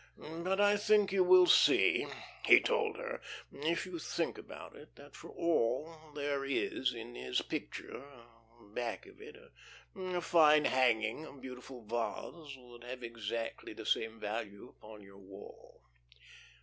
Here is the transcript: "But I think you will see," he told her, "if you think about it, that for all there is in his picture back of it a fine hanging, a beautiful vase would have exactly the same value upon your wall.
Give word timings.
"But 0.17 0.59
I 0.59 0.77
think 0.77 1.11
you 1.11 1.23
will 1.23 1.45
see," 1.45 2.07
he 2.47 2.59
told 2.59 2.97
her, 2.97 3.21
"if 3.53 3.85
you 3.85 3.99
think 3.99 4.35
about 4.39 4.75
it, 4.75 4.95
that 4.95 5.15
for 5.15 5.29
all 5.29 6.11
there 6.15 6.43
is 6.43 6.91
in 6.91 7.13
his 7.13 7.43
picture 7.43 8.03
back 8.73 9.05
of 9.05 9.21
it 9.21 9.37
a 9.93 10.19
fine 10.19 10.65
hanging, 10.65 11.23
a 11.23 11.33
beautiful 11.33 11.83
vase 11.85 12.57
would 12.57 12.83
have 12.83 13.03
exactly 13.03 13.73
the 13.73 13.85
same 13.85 14.19
value 14.19 14.69
upon 14.79 15.03
your 15.03 15.19
wall. 15.19 15.81